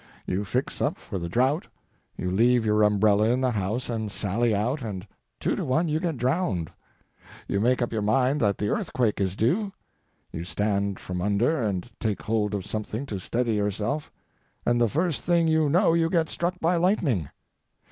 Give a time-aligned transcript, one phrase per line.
[0.25, 1.67] You fix up for the drought;
[2.17, 5.05] you leave your umbrella in the house and sally out, and
[5.39, 6.71] two to one you get drowned.
[7.47, 9.73] You make up your mind that the earthquake is due;
[10.31, 14.11] you stand from under, and take hold of something to steady yourself,
[14.65, 17.29] and the first thing you know you get struck by lightning.